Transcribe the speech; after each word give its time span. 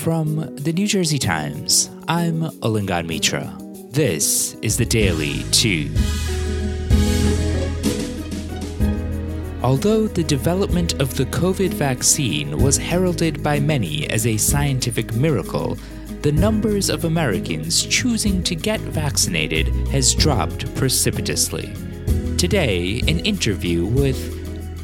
From 0.00 0.56
the 0.56 0.72
New 0.72 0.86
Jersey 0.86 1.18
Times, 1.18 1.90
I'm 2.08 2.40
Alingon 2.62 3.06
Mitra. 3.06 3.54
This 3.90 4.54
is 4.62 4.78
the 4.78 4.86
Daily 4.86 5.42
Too. 5.50 5.90
Although 9.62 10.06
the 10.06 10.24
development 10.24 10.94
of 11.02 11.14
the 11.18 11.26
COVID 11.26 11.74
vaccine 11.74 12.62
was 12.62 12.78
heralded 12.78 13.42
by 13.42 13.60
many 13.60 14.08
as 14.08 14.26
a 14.26 14.38
scientific 14.38 15.12
miracle, 15.12 15.76
the 16.22 16.32
numbers 16.32 16.88
of 16.88 17.04
Americans 17.04 17.84
choosing 17.84 18.42
to 18.44 18.54
get 18.54 18.80
vaccinated 18.80 19.68
has 19.88 20.14
dropped 20.14 20.74
precipitously. 20.76 21.74
Today, 22.38 23.00
an 23.00 23.18
interview 23.26 23.84
with 23.84 24.18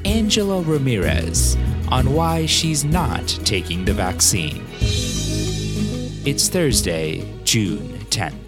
Angela 0.04 0.60
Ramirez 0.60 1.56
on 1.88 2.12
why 2.12 2.44
she's 2.44 2.84
not 2.84 3.26
taking 3.44 3.86
the 3.86 3.94
vaccine. 3.94 4.65
It's 4.80 6.48
Thursday, 6.48 7.24
June 7.44 7.98
10th. 8.10 8.46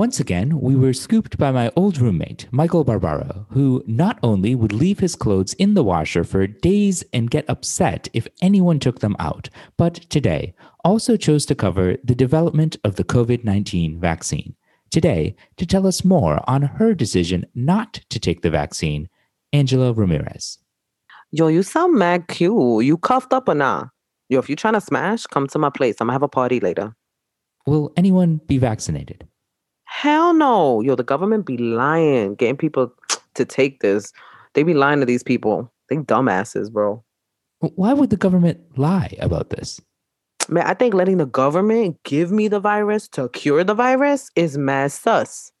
Once 0.00 0.18
again, 0.18 0.58
we 0.60 0.74
were 0.74 0.94
scooped 0.94 1.36
by 1.36 1.50
my 1.50 1.70
old 1.76 1.98
roommate, 1.98 2.46
Michael 2.50 2.84
Barbaro, 2.84 3.46
who 3.50 3.84
not 3.86 4.18
only 4.22 4.54
would 4.54 4.72
leave 4.72 4.98
his 4.98 5.14
clothes 5.14 5.52
in 5.54 5.74
the 5.74 5.84
washer 5.84 6.24
for 6.24 6.46
days 6.46 7.04
and 7.12 7.30
get 7.30 7.44
upset 7.50 8.08
if 8.14 8.26
anyone 8.40 8.78
took 8.78 9.00
them 9.00 9.14
out, 9.18 9.50
but 9.76 9.96
today 10.08 10.54
also 10.84 11.18
chose 11.18 11.44
to 11.44 11.54
cover 11.54 11.96
the 12.02 12.14
development 12.14 12.78
of 12.82 12.96
the 12.96 13.04
COVID 13.04 13.44
19 13.44 14.00
vaccine. 14.00 14.56
Today, 14.90 15.36
to 15.58 15.66
tell 15.66 15.86
us 15.86 16.02
more 16.02 16.42
on 16.48 16.62
her 16.62 16.94
decision 16.94 17.44
not 17.54 18.00
to 18.08 18.18
take 18.18 18.40
the 18.40 18.48
vaccine, 18.48 19.08
Angela 19.52 19.92
Ramirez. 19.92 20.58
Yo, 21.32 21.46
you 21.46 21.62
sound 21.62 21.94
mad 21.94 22.26
cute. 22.26 22.84
You 22.84 22.98
cuffed 22.98 23.32
up 23.32 23.48
or 23.48 23.54
nah? 23.54 23.86
Yo, 24.28 24.40
if 24.40 24.50
you 24.50 24.56
trying 24.56 24.74
to 24.74 24.80
smash, 24.80 25.26
come 25.26 25.46
to 25.46 25.58
my 25.60 25.70
place. 25.70 25.96
I'm 26.00 26.06
gonna 26.06 26.14
have 26.14 26.24
a 26.24 26.28
party 26.28 26.58
later. 26.58 26.94
Will 27.66 27.92
anyone 27.96 28.40
be 28.46 28.58
vaccinated? 28.58 29.28
Hell 29.84 30.34
no. 30.34 30.80
Yo, 30.80 30.96
the 30.96 31.04
government 31.04 31.46
be 31.46 31.56
lying, 31.56 32.34
getting 32.34 32.56
people 32.56 32.92
to 33.34 33.44
take 33.44 33.80
this. 33.80 34.12
They 34.54 34.64
be 34.64 34.74
lying 34.74 34.98
to 35.00 35.06
these 35.06 35.22
people. 35.22 35.72
They 35.88 35.96
dumbasses, 35.98 36.72
bro. 36.72 37.04
Why 37.60 37.92
would 37.92 38.10
the 38.10 38.16
government 38.16 38.60
lie 38.76 39.16
about 39.20 39.50
this? 39.50 39.80
Man, 40.48 40.66
I 40.66 40.74
think 40.74 40.94
letting 40.94 41.18
the 41.18 41.26
government 41.26 41.98
give 42.04 42.32
me 42.32 42.48
the 42.48 42.58
virus 42.58 43.06
to 43.08 43.28
cure 43.28 43.62
the 43.62 43.74
virus 43.74 44.30
is 44.34 44.58
mad 44.58 44.90
sus. 44.90 45.52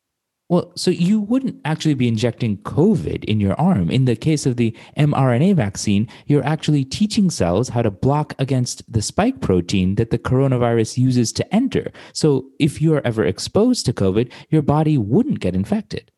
Well, 0.50 0.72
so 0.74 0.90
you 0.90 1.20
wouldn't 1.20 1.60
actually 1.64 1.94
be 1.94 2.08
injecting 2.08 2.56
COVID 2.58 3.22
in 3.24 3.38
your 3.38 3.54
arm. 3.54 3.88
In 3.88 4.04
the 4.04 4.16
case 4.16 4.46
of 4.46 4.56
the 4.56 4.76
mRNA 4.98 5.54
vaccine, 5.54 6.08
you're 6.26 6.44
actually 6.44 6.84
teaching 6.84 7.30
cells 7.30 7.68
how 7.68 7.82
to 7.82 7.90
block 7.92 8.34
against 8.40 8.82
the 8.92 9.00
spike 9.00 9.40
protein 9.40 9.94
that 9.94 10.10
the 10.10 10.18
coronavirus 10.18 10.98
uses 10.98 11.32
to 11.34 11.54
enter. 11.54 11.92
So 12.12 12.50
if 12.58 12.82
you're 12.82 13.00
ever 13.06 13.24
exposed 13.24 13.86
to 13.86 13.92
COVID, 13.92 14.32
your 14.50 14.62
body 14.62 14.98
wouldn't 14.98 15.38
get 15.38 15.54
infected. 15.54 16.10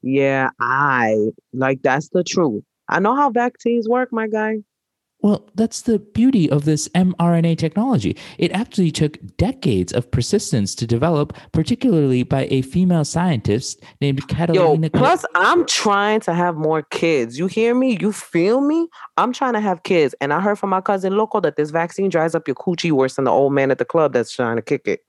Yeah, 0.00 0.48
I 0.58 1.14
like 1.52 1.82
that's 1.82 2.08
the 2.08 2.24
truth. 2.24 2.64
I 2.88 2.98
know 3.00 3.14
how 3.14 3.28
vaccines 3.28 3.86
work, 3.86 4.10
my 4.10 4.26
guy. 4.26 4.60
Well, 5.24 5.48
that's 5.54 5.80
the 5.80 6.00
beauty 6.00 6.50
of 6.50 6.66
this 6.66 6.86
mRNA 6.88 7.56
technology. 7.56 8.14
It 8.36 8.52
actually 8.52 8.90
took 8.90 9.16
decades 9.38 9.90
of 9.90 10.10
persistence 10.10 10.74
to 10.74 10.86
develop, 10.86 11.32
particularly 11.52 12.24
by 12.24 12.46
a 12.50 12.60
female 12.60 13.06
scientist 13.06 13.82
named 14.02 14.28
Catalina. 14.28 14.88
Yo, 14.88 14.90
plus 14.90 15.24
I'm 15.34 15.64
trying 15.64 16.20
to 16.20 16.34
have 16.34 16.56
more 16.56 16.82
kids. 16.82 17.38
You 17.38 17.46
hear 17.46 17.74
me? 17.74 17.96
You 17.98 18.12
feel 18.12 18.60
me? 18.60 18.86
I'm 19.16 19.32
trying 19.32 19.54
to 19.54 19.60
have 19.60 19.82
kids. 19.84 20.14
And 20.20 20.30
I 20.30 20.40
heard 20.40 20.58
from 20.58 20.68
my 20.68 20.82
cousin 20.82 21.16
Loco 21.16 21.40
that 21.40 21.56
this 21.56 21.70
vaccine 21.70 22.10
dries 22.10 22.34
up 22.34 22.46
your 22.46 22.56
coochie 22.56 22.92
worse 22.92 23.14
than 23.14 23.24
the 23.24 23.30
old 23.30 23.54
man 23.54 23.70
at 23.70 23.78
the 23.78 23.86
club 23.86 24.12
that's 24.12 24.30
trying 24.30 24.56
to 24.56 24.62
kick 24.62 24.86
it. 24.86 25.00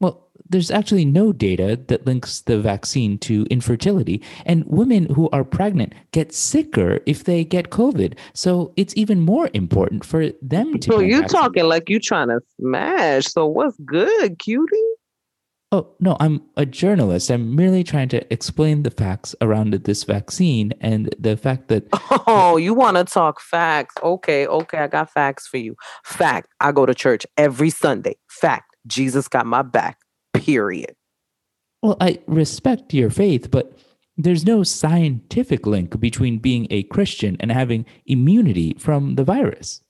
Well, 0.00 0.28
there's 0.48 0.70
actually 0.70 1.04
no 1.04 1.32
data 1.32 1.78
that 1.88 2.06
links 2.06 2.40
the 2.40 2.58
vaccine 2.58 3.18
to 3.18 3.46
infertility, 3.50 4.22
and 4.46 4.64
women 4.66 5.06
who 5.06 5.28
are 5.30 5.44
pregnant 5.44 5.92
get 6.12 6.32
sicker 6.32 7.00
if 7.06 7.24
they 7.24 7.44
get 7.44 7.70
COVID. 7.70 8.16
So 8.32 8.72
it's 8.76 8.96
even 8.96 9.20
more 9.20 9.50
important 9.54 10.04
for 10.04 10.30
them 10.40 10.78
to. 10.78 10.92
So 10.92 11.00
you're 11.00 11.28
talking 11.28 11.64
like 11.64 11.90
you're 11.90 12.00
trying 12.02 12.28
to 12.28 12.40
smash? 12.58 13.26
So 13.26 13.46
what's 13.46 13.76
good, 13.78 14.38
cutie? 14.38 14.76
Oh 15.70 15.86
no, 16.00 16.16
I'm 16.18 16.40
a 16.56 16.64
journalist. 16.64 17.28
I'm 17.28 17.54
merely 17.54 17.84
trying 17.84 18.08
to 18.10 18.32
explain 18.32 18.84
the 18.84 18.90
facts 18.90 19.34
around 19.42 19.74
this 19.74 20.04
vaccine 20.04 20.72
and 20.80 21.14
the 21.18 21.36
fact 21.36 21.68
that. 21.68 21.86
Oh, 22.30 22.56
you 22.56 22.72
want 22.74 22.96
to 22.96 23.04
talk 23.04 23.40
facts? 23.40 23.94
Okay, 24.02 24.46
okay, 24.46 24.78
I 24.78 24.86
got 24.86 25.10
facts 25.10 25.46
for 25.46 25.58
you. 25.58 25.76
Fact: 26.04 26.48
I 26.60 26.72
go 26.72 26.86
to 26.86 26.94
church 26.94 27.26
every 27.36 27.68
Sunday. 27.68 28.16
Fact: 28.28 28.67
Jesus 28.88 29.28
got 29.28 29.46
my 29.46 29.62
back, 29.62 29.98
period. 30.34 30.94
Well, 31.82 31.96
I 32.00 32.18
respect 32.26 32.92
your 32.92 33.10
faith, 33.10 33.50
but 33.50 33.78
there's 34.16 34.44
no 34.44 34.64
scientific 34.64 35.64
link 35.66 36.00
between 36.00 36.38
being 36.38 36.66
a 36.70 36.82
Christian 36.84 37.36
and 37.38 37.52
having 37.52 37.86
immunity 38.06 38.74
from 38.78 39.14
the 39.14 39.22
virus. 39.22 39.80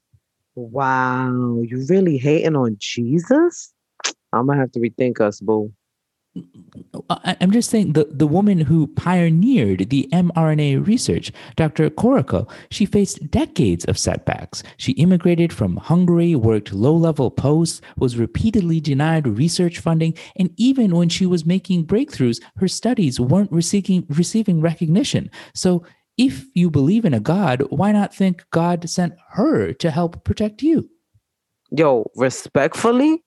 Wow, 0.54 1.62
you 1.62 1.86
really 1.88 2.18
hating 2.18 2.56
on 2.56 2.76
Jesus? 2.78 3.72
I'm 4.32 4.46
gonna 4.46 4.60
have 4.60 4.72
to 4.72 4.80
rethink 4.80 5.20
us, 5.20 5.40
boo. 5.40 5.72
I'm 7.10 7.50
just 7.50 7.70
saying 7.70 7.92
the, 7.92 8.06
the 8.10 8.26
woman 8.26 8.60
who 8.60 8.86
pioneered 8.86 9.90
the 9.90 10.08
mRNA 10.12 10.86
research, 10.86 11.32
Dr. 11.56 11.90
Karikó, 11.90 12.50
she 12.70 12.86
faced 12.86 13.30
decades 13.30 13.84
of 13.86 13.98
setbacks. 13.98 14.62
She 14.76 14.92
immigrated 14.92 15.52
from 15.52 15.76
Hungary, 15.76 16.34
worked 16.34 16.72
low 16.72 16.94
level 16.94 17.30
posts, 17.30 17.80
was 17.96 18.16
repeatedly 18.16 18.80
denied 18.80 19.26
research 19.26 19.78
funding, 19.78 20.14
and 20.36 20.50
even 20.56 20.94
when 20.94 21.08
she 21.08 21.26
was 21.26 21.46
making 21.46 21.86
breakthroughs, 21.86 22.42
her 22.56 22.68
studies 22.68 23.18
weren't 23.18 23.52
receiving, 23.52 24.06
receiving 24.08 24.60
recognition. 24.60 25.30
So 25.54 25.84
if 26.16 26.46
you 26.54 26.70
believe 26.70 27.04
in 27.04 27.14
a 27.14 27.20
God, 27.20 27.62
why 27.70 27.92
not 27.92 28.14
think 28.14 28.44
God 28.50 28.88
sent 28.90 29.14
her 29.30 29.72
to 29.74 29.90
help 29.90 30.24
protect 30.24 30.62
you? 30.62 30.90
Yo, 31.70 32.10
respectfully, 32.16 33.22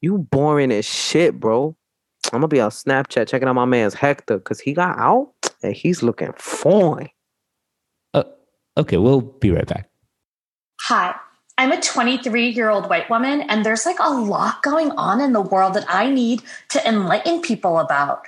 you 0.00 0.18
boring 0.18 0.72
as 0.72 0.84
shit, 0.84 1.38
bro. 1.38 1.76
I'm 2.32 2.40
gonna 2.40 2.48
be 2.48 2.60
on 2.60 2.70
Snapchat 2.70 3.28
checking 3.28 3.46
out 3.46 3.54
my 3.54 3.66
man's 3.66 3.92
Hector 3.92 4.38
because 4.38 4.60
he 4.60 4.72
got 4.72 4.98
out 4.98 5.32
and 5.62 5.74
he's 5.74 6.02
looking 6.02 6.32
fine. 6.36 7.10
Uh, 8.14 8.24
okay, 8.78 8.96
we'll 8.96 9.20
be 9.20 9.50
right 9.50 9.66
back. 9.66 9.90
Hi, 10.80 11.14
I'm 11.58 11.72
a 11.72 11.80
23 11.80 12.48
year 12.48 12.70
old 12.70 12.88
white 12.88 13.10
woman, 13.10 13.42
and 13.42 13.66
there's 13.66 13.84
like 13.84 13.98
a 14.00 14.10
lot 14.10 14.62
going 14.62 14.92
on 14.92 15.20
in 15.20 15.34
the 15.34 15.42
world 15.42 15.74
that 15.74 15.84
I 15.88 16.08
need 16.08 16.42
to 16.70 16.88
enlighten 16.88 17.42
people 17.42 17.78
about. 17.78 18.22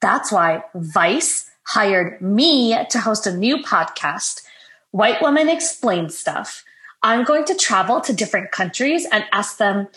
That's 0.00 0.32
why 0.32 0.64
Vice 0.74 1.50
hired 1.64 2.22
me 2.22 2.76
to 2.88 2.98
host 3.00 3.26
a 3.26 3.36
new 3.36 3.58
podcast, 3.58 4.42
White 4.92 5.20
Women 5.20 5.50
Explain 5.50 6.08
Stuff. 6.08 6.64
I'm 7.02 7.24
going 7.24 7.44
to 7.44 7.54
travel 7.54 8.00
to 8.00 8.14
different 8.14 8.50
countries 8.50 9.06
and 9.12 9.24
ask 9.30 9.58
them, 9.58 9.88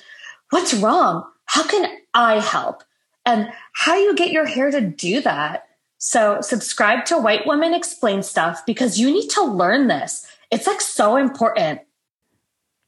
What's 0.50 0.74
wrong? 0.74 1.24
How 1.46 1.64
can 1.64 1.90
I 2.14 2.40
help? 2.42 2.84
And 3.26 3.50
how 3.74 3.96
you 3.96 4.16
get 4.16 4.32
your 4.32 4.46
hair 4.46 4.72
to 4.72 4.82
do 4.82 5.22
that. 5.22 5.68
So 5.98 6.40
subscribe 6.42 7.06
to 7.06 7.18
White 7.18 7.48
Women 7.48 7.74
Explain 7.74 8.22
Stuff 8.24 8.66
because 8.66 9.00
you 9.00 9.12
need 9.12 9.30
to 9.30 9.44
learn 9.44 9.88
this. 9.88 10.28
It's 10.52 10.68
like 10.68 10.82
so 10.82 11.16
important. 11.18 11.82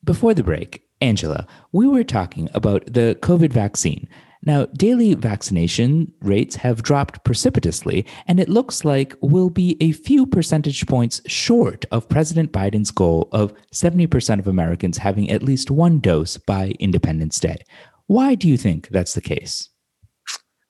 Before 0.04 0.34
the 0.34 0.44
break, 0.44 0.84
Angela, 1.02 1.48
we 1.72 1.88
were 1.88 2.04
talking 2.04 2.50
about 2.54 2.86
the 2.86 3.18
COVID 3.22 3.52
vaccine. 3.52 4.08
Now, 4.44 4.68
daily 4.68 5.14
vaccination 5.16 6.14
rates 6.22 6.58
have 6.58 6.84
dropped 6.84 7.24
precipitously, 7.26 8.06
and 8.28 8.40
it 8.40 8.48
looks 8.48 8.86
like 8.86 9.16
we'll 9.20 9.50
be 9.50 9.76
a 9.82 9.92
few 9.92 10.26
percentage 10.26 10.86
points 10.86 11.22
short 11.26 11.86
of 11.92 12.08
President 12.08 12.52
Biden's 12.52 12.92
goal 12.92 13.30
of 13.32 13.54
70% 13.74 14.40
of 14.40 14.48
Americans 14.48 15.00
having 15.00 15.30
at 15.30 15.44
least 15.44 15.72
one 15.72 16.00
dose 16.00 16.38
by 16.38 16.76
Independence 16.80 17.40
Day. 17.40 17.58
Why 18.06 18.36
do 18.36 18.48
you 18.48 18.58
think 18.58 18.90
that's 18.90 19.16
the 19.16 19.22
case? 19.22 19.70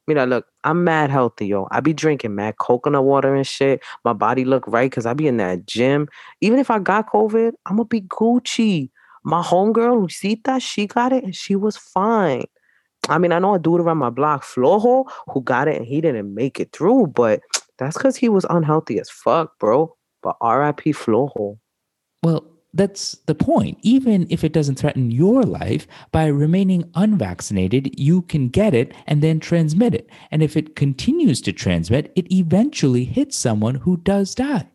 Know, 0.08 0.24
look, 0.24 0.46
I'm 0.64 0.86
mad 0.86 1.10
healthy, 1.10 1.48
yo. 1.48 1.68
I 1.72 1.82
be 1.82 1.92
drinking 1.92 2.34
mad 2.34 2.58
coconut 2.58 3.04
water 3.04 3.36
and 3.36 3.46
shit. 3.46 3.84
My 4.06 4.14
body 4.14 4.46
look 4.46 4.66
right 4.66 4.90
because 4.90 5.06
I 5.06 5.14
be 5.14 5.28
in 5.28 5.38
that 5.38 5.66
gym. 5.66 6.08
Even 6.40 6.60
if 6.60 6.72
I 6.72 6.80
got 6.80 7.12
COVID, 7.12 7.52
I'm 7.66 7.76
gonna 7.76 7.86
be 7.86 8.02
Gucci. 8.02 8.90
My 9.26 9.42
homegirl, 9.42 10.08
Lucita, 10.08 10.62
she 10.62 10.88
got 10.88 11.12
it 11.12 11.26
and 11.26 11.36
she 11.36 11.58
was 11.58 11.76
fine. 11.76 12.46
I 13.10 13.18
mean, 13.18 13.34
I 13.34 13.40
know 13.40 13.56
a 13.56 13.60
dude 13.60 13.82
around 13.82 13.98
my 13.98 14.10
block, 14.10 14.44
Flojo, 14.44 15.10
who 15.28 15.42
got 15.42 15.68
it 15.68 15.78
and 15.78 15.86
he 15.86 16.00
didn't 16.00 16.34
make 16.34 16.60
it 16.60 16.72
through, 16.72 17.08
but 17.08 17.42
that's 17.78 17.98
because 17.98 18.16
he 18.16 18.30
was 18.30 18.46
unhealthy 18.50 19.00
as 19.00 19.10
fuck, 19.10 19.60
bro. 19.60 19.94
But 20.24 20.38
RIP 20.42 20.96
Flojo. 20.96 21.58
Well, 22.24 22.46
that's 22.74 23.14
the 23.26 23.36
point. 23.36 23.78
Even 23.82 24.28
if 24.30 24.44
it 24.44 24.54
doesn't 24.54 24.78
threaten 24.78 25.12
your 25.12 25.44
life, 25.44 25.88
by 26.12 26.28
remaining 26.28 26.90
unvaccinated, 26.96 28.00
you 28.00 28.22
can 28.24 28.50
get 28.50 28.74
it 28.74 28.94
and 29.08 29.22
then 29.22 29.40
transmit 29.40 29.94
it. 29.94 30.10
And 30.32 30.44
if 30.44 30.56
it 30.58 30.76
continues 30.76 31.42
to 31.42 31.54
transmit, 31.54 32.12
it 32.16 32.32
eventually 32.32 33.06
hits 33.06 33.36
someone 33.36 33.76
who 33.76 33.98
does 33.98 34.36
die. 34.36 34.68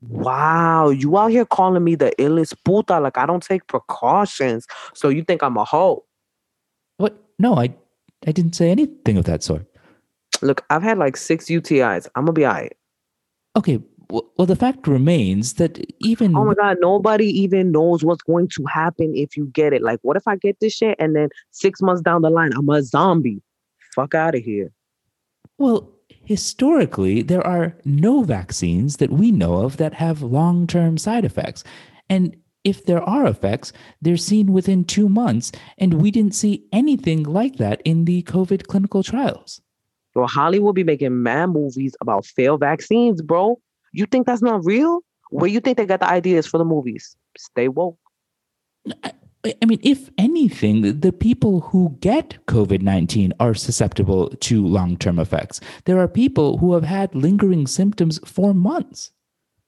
Wow, 0.00 0.88
you 0.88 1.16
out 1.16 1.30
here 1.30 1.44
calling 1.44 1.84
me 1.84 1.94
the 1.94 2.12
illest 2.18 2.54
puta 2.64 2.98
like 2.98 3.18
I 3.18 3.26
don't 3.26 3.42
take 3.42 3.66
precautions. 3.66 4.66
So 4.94 5.08
you 5.08 5.22
think 5.22 5.42
I'm 5.42 5.56
a 5.56 5.64
hoe? 5.64 6.04
What? 6.96 7.22
No, 7.38 7.56
I 7.56 7.74
I 8.26 8.32
didn't 8.32 8.54
say 8.54 8.70
anything 8.70 9.18
of 9.18 9.24
that 9.26 9.42
sort. 9.42 9.66
Look, 10.42 10.64
I've 10.70 10.82
had 10.82 10.98
like 10.98 11.16
six 11.16 11.46
UTIs. 11.46 12.08
I'm 12.14 12.24
gonna 12.24 12.32
be 12.32 12.46
alright. 12.46 12.76
Okay, 13.56 13.80
well, 14.10 14.30
well 14.36 14.46
the 14.46 14.56
fact 14.56 14.86
remains 14.86 15.54
that 15.54 15.78
even 16.00 16.36
Oh 16.36 16.44
my 16.44 16.54
god, 16.54 16.78
nobody 16.80 17.26
even 17.26 17.72
knows 17.72 18.04
what's 18.04 18.22
going 18.22 18.48
to 18.48 18.64
happen 18.64 19.14
if 19.14 19.36
you 19.36 19.46
get 19.46 19.72
it. 19.72 19.82
Like, 19.82 20.00
what 20.02 20.16
if 20.16 20.26
I 20.26 20.36
get 20.36 20.58
this 20.60 20.74
shit 20.74 20.96
and 20.98 21.14
then 21.14 21.28
six 21.50 21.80
months 21.82 22.02
down 22.02 22.22
the 22.22 22.30
line 22.30 22.52
I'm 22.56 22.68
a 22.68 22.82
zombie? 22.82 23.42
Fuck 23.94 24.14
out 24.14 24.34
of 24.34 24.42
here. 24.42 24.70
well, 25.58 25.90
historically 26.24 27.22
there 27.22 27.46
are 27.46 27.76
no 27.84 28.22
vaccines 28.22 28.96
that 28.98 29.10
we 29.10 29.30
know 29.30 29.62
of 29.62 29.76
that 29.76 29.94
have 29.94 30.22
long-term 30.22 30.98
side 30.98 31.24
effects. 31.24 31.64
And 32.08 32.36
if 32.64 32.86
there 32.86 33.02
are 33.02 33.26
effects, 33.26 33.72
they're 34.00 34.16
seen 34.16 34.52
within 34.52 34.84
2 34.84 35.08
months 35.08 35.52
and 35.78 35.94
we 35.94 36.10
didn't 36.10 36.34
see 36.34 36.64
anything 36.72 37.22
like 37.22 37.56
that 37.56 37.82
in 37.84 38.04
the 38.04 38.22
COVID 38.22 38.66
clinical 38.66 39.02
trials. 39.02 39.60
Bro, 40.14 40.28
Hollywood 40.28 40.74
be 40.74 40.84
making 40.84 41.22
mad 41.22 41.46
movies 41.50 41.96
about 42.00 42.24
failed 42.24 42.60
vaccines, 42.60 43.20
bro. 43.20 43.60
You 43.94 44.06
think 44.06 44.26
that's 44.26 44.42
not 44.42 44.64
real? 44.64 45.00
Where 45.30 45.48
you 45.50 45.60
think 45.60 45.78
they 45.78 45.86
got 45.86 46.00
the 46.00 46.08
ideas 46.10 46.46
for 46.46 46.58
the 46.58 46.64
movies? 46.64 47.16
Stay 47.38 47.68
woke. 47.68 47.98
I 49.02 49.12
I 49.62 49.66
mean, 49.66 49.80
if 49.82 50.08
anything, 50.16 50.80
the- 50.80 50.92
the 50.92 51.12
people 51.12 51.60
who 51.60 51.96
get 52.00 52.38
COVID 52.46 52.80
19 52.80 53.32
are 53.40 53.52
susceptible 53.54 54.30
to 54.30 54.66
long 54.66 54.96
term 54.96 55.18
effects. 55.18 55.60
There 55.84 55.98
are 55.98 56.08
people 56.08 56.56
who 56.58 56.72
have 56.72 56.84
had 56.84 57.14
lingering 57.14 57.66
symptoms 57.66 58.18
for 58.24 58.54
months. 58.54 59.12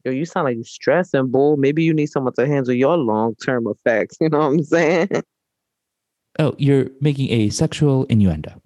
Yo, 0.05 0.13
you 0.13 0.25
sound 0.25 0.45
like 0.47 0.55
you're 0.57 0.65
stressing, 0.65 1.31
bull. 1.31 1.57
Maybe 1.59 1.83
you 1.85 1.93
need 1.93 2.07
someone 2.07 2.33
to 2.39 2.47
handle 2.47 2.73
your 2.73 2.97
long 2.97 3.35
term 3.45 3.67
effects. 3.67 4.17
You 4.21 4.31
know 4.31 4.39
what 4.39 4.47
I'm 4.47 4.63
saying? 4.65 5.09
Oh, 6.39 6.55
you're 6.59 6.89
making 7.01 7.31
a 7.31 7.51
sexual 7.51 8.05
innuendo. 8.05 8.61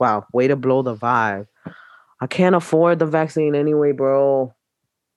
wow, 0.00 0.24
way 0.32 0.46
to 0.48 0.56
blow 0.56 0.82
the 0.82 0.94
vibe. 0.94 1.46
I 2.20 2.26
can't 2.26 2.54
afford 2.54 2.98
the 2.98 3.06
vaccine 3.06 3.54
anyway, 3.54 3.92
bro. 3.92 4.54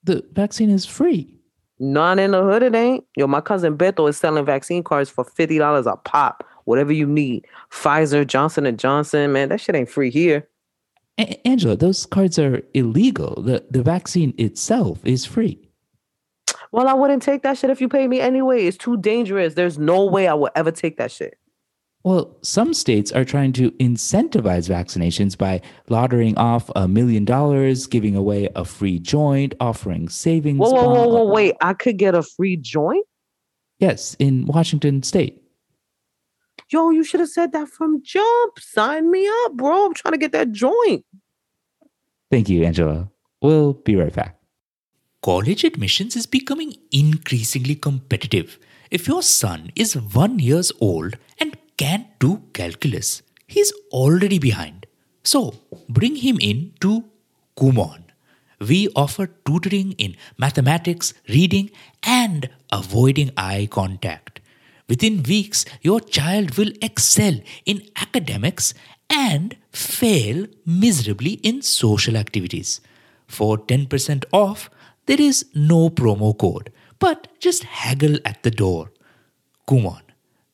The 0.04 0.24
vaccine 0.32 0.70
is 0.70 0.86
free. 0.86 1.40
None 1.78 2.18
in 2.18 2.32
the 2.32 2.42
hood, 2.42 2.62
it 2.62 2.74
ain't. 2.74 3.04
Yo, 3.16 3.26
my 3.26 3.40
cousin 3.40 3.76
Beto 3.76 4.08
is 4.08 4.18
selling 4.18 4.44
vaccine 4.44 4.82
cards 4.82 5.08
for 5.08 5.24
fifty 5.24 5.58
dollars 5.58 5.86
a 5.86 5.96
pop. 5.96 6.44
Whatever 6.64 6.92
you 6.92 7.06
need, 7.06 7.46
Pfizer, 7.72 8.26
Johnson 8.26 8.66
and 8.66 8.78
Johnson, 8.78 9.32
man, 9.32 9.48
that 9.48 9.60
shit 9.60 9.74
ain't 9.74 9.88
free 9.88 10.10
here. 10.10 10.46
A- 11.18 11.48
Angela, 11.48 11.74
those 11.74 12.04
cards 12.06 12.38
are 12.38 12.62
illegal. 12.74 13.42
The, 13.42 13.64
the 13.70 13.82
vaccine 13.82 14.34
itself 14.38 15.00
is 15.04 15.24
free. 15.24 15.70
Well, 16.70 16.86
I 16.86 16.94
wouldn't 16.94 17.22
take 17.22 17.42
that 17.42 17.58
shit 17.58 17.70
if 17.70 17.80
you 17.80 17.88
paid 17.88 18.08
me 18.08 18.20
anyway. 18.20 18.66
It's 18.66 18.76
too 18.76 18.98
dangerous. 18.98 19.54
There's 19.54 19.78
no 19.78 20.04
way 20.04 20.28
I 20.28 20.34
would 20.34 20.52
ever 20.54 20.70
take 20.70 20.98
that 20.98 21.10
shit. 21.10 21.38
Well, 22.02 22.34
some 22.40 22.72
states 22.72 23.12
are 23.12 23.26
trying 23.26 23.52
to 23.54 23.70
incentivize 23.72 24.70
vaccinations 24.70 25.36
by 25.36 25.60
laundering 25.90 26.36
off 26.38 26.70
a 26.74 26.88
million 26.88 27.26
dollars, 27.26 27.86
giving 27.86 28.16
away 28.16 28.48
a 28.56 28.64
free 28.64 28.98
joint, 28.98 29.54
offering 29.60 30.08
savings. 30.08 30.58
Whoa, 30.58 30.70
whoa, 30.70 30.88
whoa, 30.88 31.08
whoa, 31.08 31.24
wait! 31.30 31.56
I 31.60 31.74
could 31.74 31.98
get 31.98 32.14
a 32.14 32.22
free 32.22 32.56
joint. 32.56 33.06
Yes, 33.78 34.16
in 34.18 34.46
Washington 34.46 35.02
state. 35.02 35.42
Yo, 36.70 36.90
you 36.90 37.04
should 37.04 37.20
have 37.20 37.28
said 37.28 37.52
that 37.52 37.68
from 37.68 38.02
jump. 38.02 38.58
Sign 38.58 39.10
me 39.10 39.28
up, 39.44 39.56
bro. 39.56 39.86
I'm 39.86 39.94
trying 39.94 40.12
to 40.12 40.18
get 40.18 40.32
that 40.32 40.52
joint. 40.52 41.04
Thank 42.30 42.48
you, 42.48 42.64
Angela. 42.64 43.10
We'll 43.42 43.74
be 43.74 43.96
right 43.96 44.12
back. 44.12 44.38
College 45.22 45.64
admissions 45.64 46.16
is 46.16 46.26
becoming 46.26 46.76
increasingly 46.92 47.74
competitive. 47.74 48.58
If 48.90 49.06
your 49.06 49.22
son 49.22 49.70
is 49.76 49.96
one 49.96 50.38
years 50.38 50.72
old 50.80 51.16
and 51.38 51.56
can't 51.80 52.06
do 52.18 52.42
calculus, 52.52 53.22
he's 53.46 53.72
already 53.90 54.38
behind. 54.38 54.86
So 55.24 55.54
bring 55.88 56.16
him 56.16 56.38
in 56.40 56.72
to 56.80 57.04
Kumon. 57.56 58.02
We 58.60 58.88
offer 58.94 59.28
tutoring 59.46 59.92
in 59.92 60.16
mathematics, 60.36 61.14
reading, 61.28 61.70
and 62.02 62.50
avoiding 62.70 63.30
eye 63.36 63.68
contact. 63.70 64.40
Within 64.88 65.22
weeks, 65.22 65.64
your 65.80 66.00
child 66.00 66.58
will 66.58 66.72
excel 66.82 67.40
in 67.64 67.82
academics 67.96 68.74
and 69.08 69.56
fail 69.72 70.46
miserably 70.66 71.34
in 71.50 71.62
social 71.62 72.16
activities. 72.16 72.80
For 73.26 73.56
10% 73.56 74.24
off, 74.32 74.68
there 75.06 75.20
is 75.20 75.46
no 75.54 75.88
promo 75.88 76.36
code, 76.36 76.72
but 76.98 77.28
just 77.40 77.64
haggle 77.64 78.18
at 78.26 78.42
the 78.42 78.50
door. 78.50 78.92
Kumon, 79.66 80.02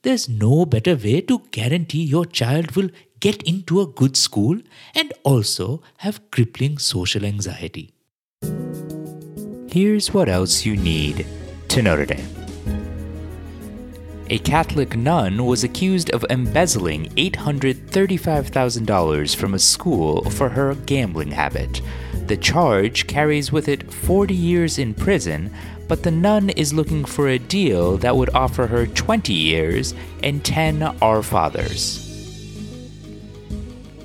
there's 0.06 0.28
no 0.28 0.64
better 0.64 0.94
way 0.94 1.20
to 1.20 1.42
guarantee 1.50 2.04
your 2.04 2.24
child 2.24 2.76
will 2.76 2.88
get 3.18 3.42
into 3.42 3.80
a 3.80 3.88
good 3.88 4.16
school 4.16 4.56
and 4.94 5.12
also 5.24 5.82
have 5.98 6.30
crippling 6.30 6.78
social 6.78 7.24
anxiety. 7.24 7.92
Here's 9.68 10.14
what 10.14 10.28
else 10.28 10.64
you 10.64 10.76
need 10.76 11.26
to 11.66 11.82
know 11.82 11.96
today. 11.96 12.24
A 14.30 14.38
Catholic 14.38 14.96
nun 14.96 15.44
was 15.44 15.64
accused 15.64 16.10
of 16.10 16.24
embezzling 16.30 17.06
$835,000 17.16 19.34
from 19.34 19.54
a 19.54 19.58
school 19.58 20.22
for 20.30 20.48
her 20.48 20.76
gambling 20.86 21.32
habit. 21.32 21.82
The 22.28 22.36
charge 22.36 23.08
carries 23.08 23.50
with 23.50 23.68
it 23.68 23.92
40 23.92 24.34
years 24.34 24.78
in 24.78 24.94
prison, 24.94 25.50
but 25.88 26.02
the 26.02 26.10
nun 26.10 26.50
is 26.50 26.74
looking 26.74 27.04
for 27.04 27.28
a 27.28 27.38
deal 27.38 27.96
that 27.98 28.16
would 28.16 28.34
offer 28.34 28.66
her 28.66 28.86
20 28.86 29.32
years 29.32 29.94
and 30.22 30.44
10 30.44 30.82
Our 31.02 31.22
Fathers. 31.22 32.02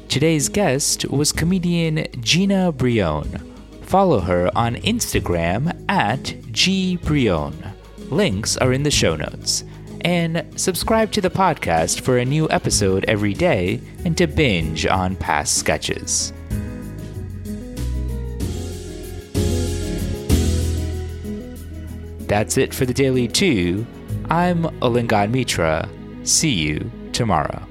Today's 0.07 0.49
guest 0.49 1.09
was 1.09 1.31
comedian 1.31 2.05
Gina 2.19 2.71
Brillon. 2.71 3.51
Follow 3.83 4.19
her 4.19 4.49
on 4.55 4.75
Instagram 4.75 5.85
at 5.89 6.23
gbrillon. 6.51 7.73
Links 8.09 8.57
are 8.57 8.73
in 8.73 8.83
the 8.83 8.91
show 8.91 9.15
notes. 9.15 9.63
And 10.01 10.45
subscribe 10.55 11.11
to 11.13 11.21
the 11.21 11.29
podcast 11.29 12.01
for 12.01 12.17
a 12.17 12.25
new 12.25 12.49
episode 12.49 13.05
every 13.07 13.33
day 13.33 13.79
and 14.03 14.17
to 14.17 14.27
binge 14.27 14.85
on 14.85 15.15
past 15.15 15.57
sketches. 15.57 16.33
That's 22.31 22.57
it 22.57 22.73
for 22.73 22.85
the 22.85 22.93
Daily 22.93 23.27
Too. 23.27 23.85
I'm 24.29 24.63
Alingon 24.79 25.31
Mitra. 25.31 25.89
See 26.23 26.53
you 26.53 26.89
tomorrow. 27.11 27.67